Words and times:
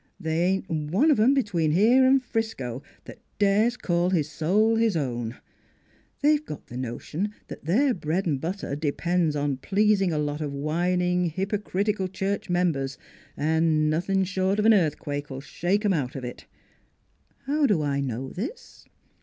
They 0.19 0.41
ain't 0.47 0.67
one 0.67 1.11
of 1.11 1.19
'em 1.19 1.35
between 1.35 1.73
here 1.73 2.03
an' 2.05 2.21
Frisco 2.21 2.81
that 3.05 3.19
dares 3.37 3.77
call 3.77 4.09
his 4.09 4.27
soul 4.31 4.75
his 4.77 4.97
own. 4.97 5.37
They've 6.23 6.43
got 6.43 6.65
the 6.65 6.75
no 6.77 6.97
tion 6.97 7.35
that 7.49 7.65
their 7.65 7.93
bread 7.93 8.25
and 8.25 8.41
butter 8.41 8.75
depends 8.75 9.35
upon 9.35 9.57
pleasing 9.57 10.11
a 10.11 10.17
lot 10.17 10.41
of 10.41 10.53
whining, 10.55 11.25
hypocritical 11.29 12.07
church 12.07 12.49
members, 12.49 12.97
an' 13.37 13.91
nothing 13.91 14.23
short 14.23 14.57
of 14.57 14.65
an 14.65 14.73
earthquake 14.73 15.29
'11 15.29 15.41
shake 15.47 15.85
'em 15.85 15.93
out 15.93 16.15
of 16.15 16.23
it. 16.25 16.47
How 17.45 17.67
do 17.67 17.83
I 17.83 17.99
know 17.99 18.29
this? 18.31 18.87